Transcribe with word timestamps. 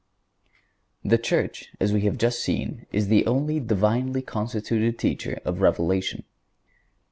The 1.03 1.19
Church, 1.19 1.69
as 1.79 1.93
we 1.93 2.01
have 2.05 2.17
just 2.17 2.39
seen, 2.39 2.87
is 2.91 3.07
the 3.09 3.23
only 3.27 3.59
Divinely 3.59 4.23
constituted 4.23 4.97
teacher 4.97 5.39
of 5.45 5.61
Revelation. 5.61 6.23